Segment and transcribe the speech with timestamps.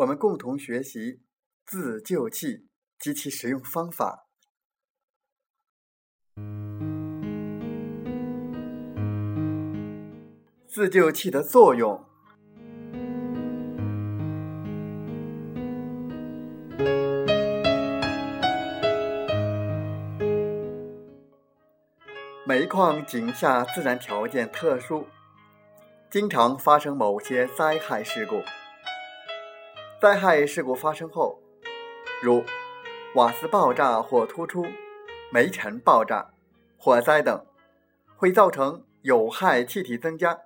[0.00, 1.20] 我们共同学习
[1.66, 2.66] 自救器
[2.98, 4.28] 及其使用方法。
[10.66, 12.02] 自救器的作用。
[22.46, 25.06] 煤矿井下自然条件特殊。
[26.10, 28.42] 经常发生某些灾害事故。
[30.00, 31.38] 灾害事故发生后，
[32.22, 32.42] 如
[33.14, 34.64] 瓦斯爆炸或突出、
[35.30, 36.30] 煤尘爆炸、
[36.78, 37.44] 火灾等，
[38.16, 40.38] 会造成有害气体增加。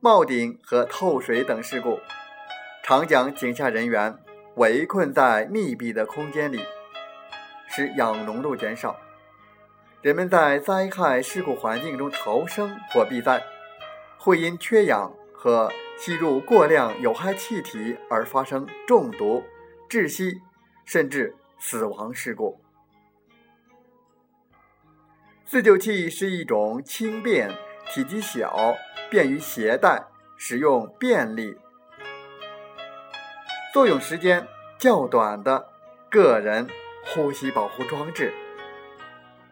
[0.00, 2.00] 冒顶和透水等事故，
[2.82, 4.18] 常将井下人员
[4.56, 6.60] 围困在密闭的空间里，
[7.68, 8.96] 使氧浓度减少。
[10.02, 13.40] 人们在灾害事故环境中逃生或避灾。
[14.18, 19.42] 会因缺氧和吸入过量有害气体而发生中毒、
[19.88, 20.38] 窒息，
[20.84, 22.60] 甚至死亡事故。
[25.46, 27.50] 自救器是一种轻便、
[27.88, 28.74] 体积小、
[29.10, 30.04] 便于携带、
[30.36, 31.56] 使用便利、
[33.72, 34.46] 作用时间
[34.78, 35.66] 较短的
[36.10, 36.68] 个人
[37.06, 38.34] 呼吸保护装置。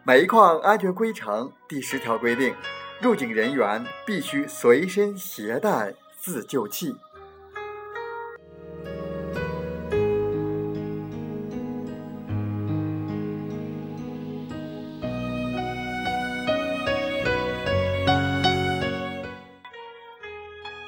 [0.03, 2.53] 煤矿安全规程第十条规定。
[3.01, 6.93] 入井人员必须随身携带自救器。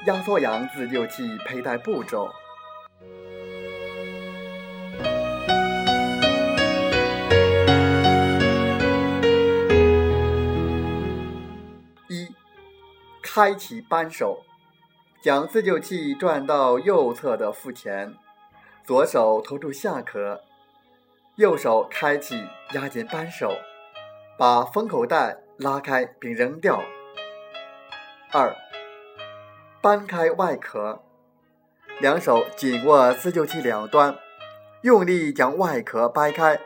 [0.05, 2.40] 压缩氧自救器佩戴步骤。
[13.41, 14.43] 开启扳手，
[15.19, 18.13] 将自救器转到右侧的腹前，
[18.83, 20.39] 左手托住下壳，
[21.37, 22.39] 右手开启
[22.73, 23.55] 压紧扳手，
[24.37, 26.83] 把封口袋拉开并扔掉。
[28.31, 28.55] 二，
[29.81, 31.01] 搬开外壳，
[31.99, 34.15] 两手紧握自救器两端，
[34.83, 36.59] 用力将外壳掰开，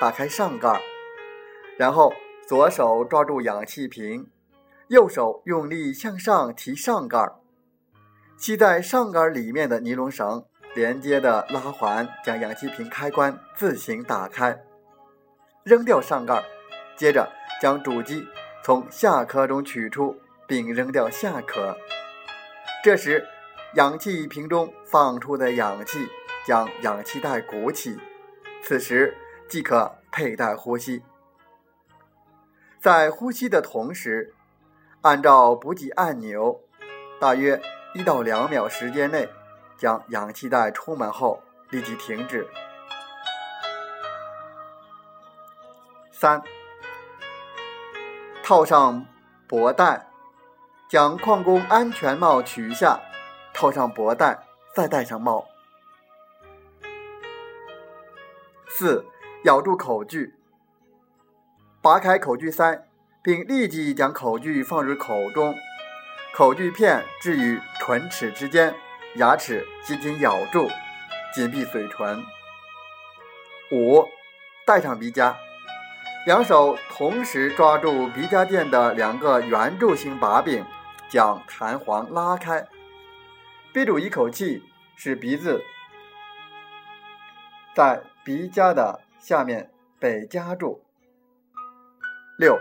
[0.00, 0.80] 打开上盖，
[1.76, 2.14] 然后
[2.48, 4.30] 左手抓住氧气瓶。
[4.94, 7.18] 右手用力向上提上盖，
[8.36, 14.56] 系在上盖里面的尼龙绳连接的拉环将氧气瓶开关自行打开，
[15.64, 16.40] 扔掉上盖，
[16.96, 17.28] 接着
[17.60, 18.24] 将主机
[18.62, 20.16] 从下壳中取出
[20.46, 21.76] 并扔掉下壳。
[22.84, 23.26] 这时，
[23.74, 26.06] 氧气瓶中放出的氧气
[26.46, 27.98] 将氧气袋鼓起，
[28.62, 29.12] 此时
[29.48, 31.02] 即可佩戴呼吸。
[32.80, 34.32] 在呼吸的同时。
[35.04, 36.58] 按照补给按钮，
[37.20, 37.60] 大约
[37.92, 39.28] 一到两秒时间内，
[39.76, 42.48] 将氧气袋充满后立即停止。
[46.10, 46.42] 三，
[48.42, 49.04] 套上
[49.46, 50.06] 脖带，
[50.88, 52.98] 将矿工安全帽取下，
[53.52, 54.38] 套上脖带，
[54.74, 55.46] 再戴上帽。
[58.68, 59.04] 四，
[59.44, 60.34] 咬住口具，
[61.82, 62.88] 拔开口具塞。
[63.24, 65.56] 并立即将口具放入口中，
[66.34, 68.74] 口具片置于唇齿之间，
[69.14, 70.68] 牙齿紧紧咬住，
[71.34, 72.22] 紧闭嘴唇。
[73.72, 74.06] 五，
[74.66, 75.34] 戴上鼻夹，
[76.26, 80.62] 两手同时抓住鼻夹垫的两个圆柱形把柄，
[81.08, 82.68] 将弹簧拉开，
[83.72, 84.62] 憋住一口气，
[84.96, 85.62] 使鼻子
[87.74, 90.84] 在鼻夹的下面被夹住。
[92.38, 92.58] 六。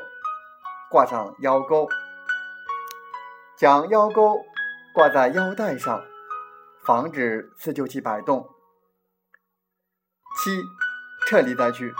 [0.94, 1.90] 挂上腰钩，
[3.58, 4.46] 将腰钩
[4.94, 6.04] 挂在腰带上，
[6.86, 8.48] 防止自救器摆动。
[10.38, 10.62] 七，
[11.28, 11.92] 撤离灾区。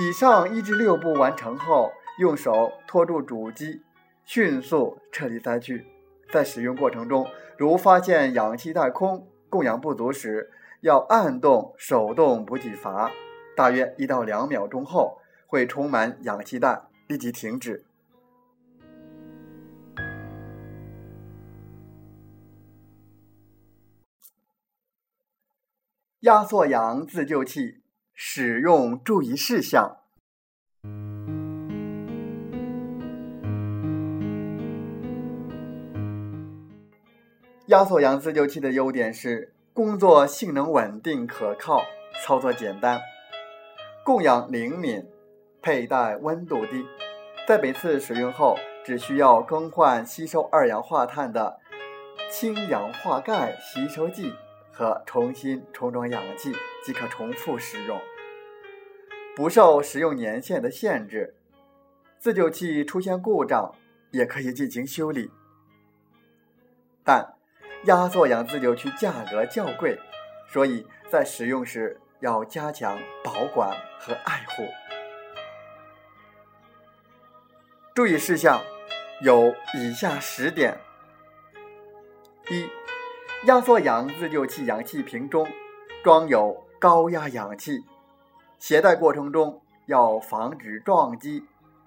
[0.00, 3.80] 以上一至六步完成后，用手托住主机，
[4.24, 5.86] 迅速撤离灾区。
[6.32, 13.12] 在使用过程中，如发现氧气袋空、供氧不足时，要按动手动补给阀，
[13.56, 17.86] 大约一到两秒钟后会充满氧气袋，立即停止。
[26.20, 27.80] 压缩阳自救器
[28.12, 29.96] 使用注意事项。
[37.68, 41.80] 压缩阳自救器的优点是工作性能稳定可靠，
[42.22, 43.00] 操作简单，
[44.04, 45.08] 供氧灵敏，
[45.62, 46.84] 佩戴温度低，
[47.48, 51.58] 在每次使用后只需要更换吸收二氧化碳的
[52.30, 54.34] 氢氧化钙吸收剂。
[54.80, 58.00] 和重新充装氧气即可重复使用，
[59.36, 61.34] 不受使用年限的限制。
[62.18, 63.74] 自救器出现故障
[64.10, 65.30] 也可以进行修理，
[67.04, 67.34] 但
[67.84, 69.98] 压缩氧自救器价格较贵，
[70.48, 74.66] 所以在使用时要加强保管和爱护。
[77.94, 78.58] 注意事项
[79.20, 80.74] 有以下十点：
[82.48, 82.79] 一。
[83.46, 85.48] 压缩氧自救器氧气瓶中
[86.04, 87.82] 装有高压氧气，
[88.58, 91.42] 携带过程中要防止撞击、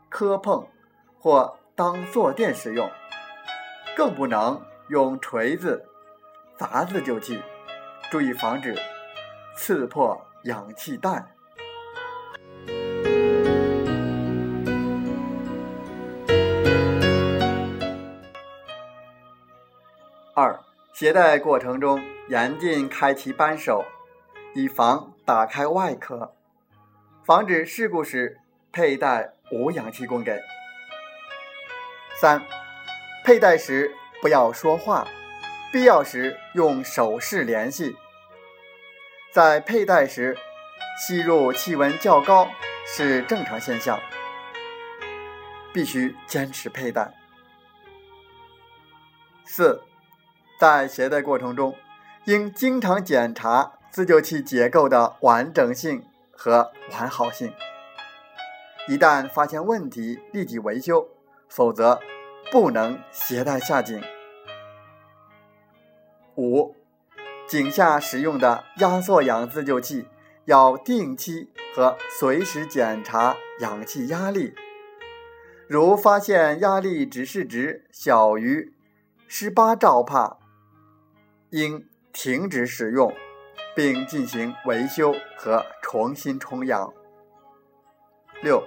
[0.09, 0.65] 磕碰
[1.19, 2.89] 或当坐垫使用，
[3.95, 4.59] 更不能
[4.89, 5.85] 用锤子
[6.57, 7.39] 砸自救器，
[8.09, 8.75] 注意防止
[9.55, 11.23] 刺破氧气袋。
[21.03, 23.83] 携带过程中严禁开启扳手，
[24.55, 26.33] 以防打开外壳，
[27.25, 28.39] 防止事故时
[28.71, 30.39] 佩戴无氧气供给。
[32.15, 32.41] 三、
[33.25, 35.05] 佩戴时不要说话，
[35.73, 37.97] 必要时用手势联系。
[39.29, 40.37] 在佩戴时，
[40.97, 42.47] 吸入气温较高
[42.85, 43.99] 是正常现象，
[45.73, 47.13] 必须坚持佩戴。
[49.43, 49.83] 四。
[50.63, 51.75] 在携带过程中，
[52.23, 57.51] 应经常检查自救器结构的完整性和完好性。
[58.87, 61.05] 一旦发现问题，立即维修，
[61.49, 61.99] 否则
[62.49, 64.01] 不能携带下井。
[66.37, 66.73] 五、
[67.45, 70.07] 井下使用的压缩氧自救器
[70.45, 74.55] 要定期和随时检查氧气压力，
[75.67, 78.73] 如发现压力指示值小于
[79.27, 80.37] 十八兆帕。
[81.53, 83.13] 应停止使用，
[83.75, 86.91] 并进行维修和重新充氧。
[88.41, 88.63] 六、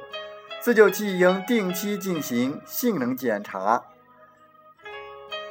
[0.61, 3.85] 自救器应定期进行性能检查，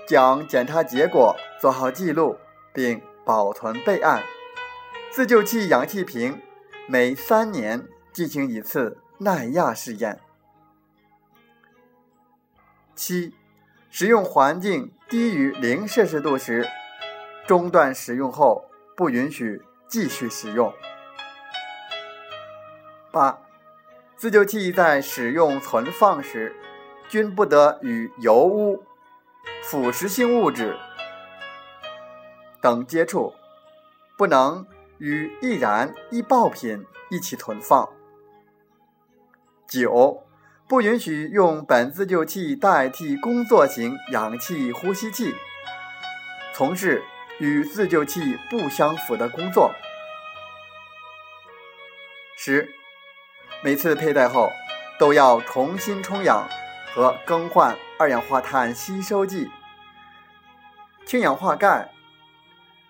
[0.07, 2.37] 将检查结果做好记录
[2.73, 4.23] 并保存备案。
[5.11, 6.41] 自救器氧气瓶
[6.87, 10.21] 每三年进行一次耐压试验。
[12.95, 13.35] 七、
[13.89, 16.65] 使用环境低于零摄氏度时。
[17.47, 18.65] 中断使用后，
[18.95, 20.73] 不允许继续使用。
[23.11, 23.39] 八、
[24.17, 26.55] 自救器在使用存放时，
[27.07, 28.83] 均不得与油污、
[29.61, 30.75] 腐蚀性物质
[32.59, 33.33] 等接触，
[34.17, 34.65] 不能
[34.97, 37.87] 与易燃易爆品一起存放。
[39.67, 40.23] 九、
[40.67, 45.35] 不允许用本自救器代替工作型氧气呼吸器，
[46.51, 47.03] 从事。
[47.39, 49.73] 与自救器不相符的工作。
[52.37, 52.69] 十，
[53.63, 54.51] 每次佩戴后
[54.99, 56.47] 都要重新充氧
[56.93, 59.49] 和更换二氧化碳吸收剂、
[61.05, 61.91] 氢氧化钙。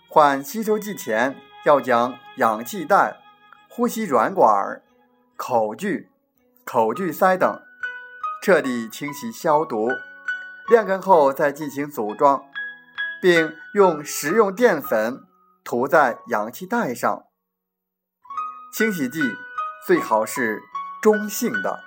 [0.07, 1.35] 换吸收剂前，
[1.65, 3.17] 要将氧气袋、
[3.69, 4.81] 呼吸软管、
[5.35, 6.09] 口具、
[6.63, 7.61] 口具塞等
[8.41, 9.89] 彻底清洗消毒，
[10.69, 12.45] 晾干后再进行组装。
[13.21, 15.23] 并用食用淀粉
[15.63, 17.25] 涂在氧气袋上。
[18.73, 19.21] 清洗剂
[19.87, 20.61] 最好是
[21.01, 21.84] 中性的。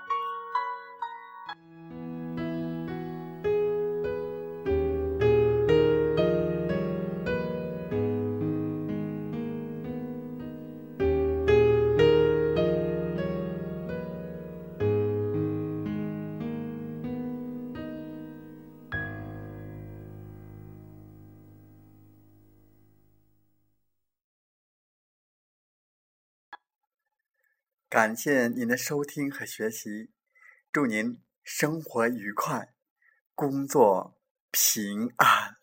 [27.99, 30.11] 感谢您的收听和学习，
[30.73, 32.73] 祝您生活愉快，
[33.35, 34.17] 工作
[34.53, 35.57] 平安。